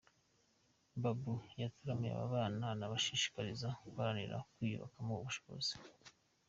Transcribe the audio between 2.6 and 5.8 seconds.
anabashishikarije guharanira kwiyubakamo ubushobozi.